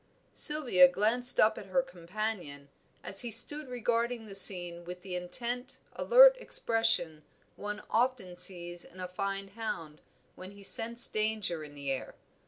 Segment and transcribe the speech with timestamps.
[0.33, 2.69] Sylvia glanced up at her companion,
[3.03, 7.21] as he stood regarding the scene with the intent, alert expression
[7.55, 10.01] one often sees in a fine hound
[10.33, 12.15] when he scents danger in the air.